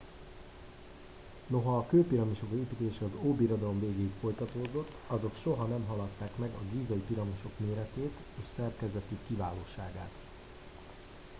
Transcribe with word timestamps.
noha 1.49 1.77
a 1.79 1.85
kőpiramisok 1.87 2.51
építése 2.51 3.05
az 3.05 3.15
óbirodalom 3.21 3.79
végéig 3.79 4.11
folytatódott 4.21 4.91
azok 5.07 5.35
soha 5.35 5.65
nem 5.65 5.85
haladták 5.87 6.37
meg 6.37 6.49
a 6.51 6.73
gízai 6.75 6.99
piramisok 7.07 7.51
méretét 7.59 8.11
és 8.41 8.47
szerkezetük 8.55 9.19
kiválóságát 9.27 10.11